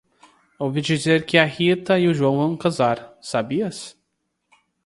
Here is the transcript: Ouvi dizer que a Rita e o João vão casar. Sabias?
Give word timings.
Ouvi 0.63 0.81
dizer 0.81 1.27
que 1.27 1.37
a 1.37 1.45
Rita 1.45 1.99
e 1.99 2.07
o 2.07 2.13
João 2.15 2.35
vão 2.37 2.57
casar. 2.57 3.15
Sabias? 3.21 3.95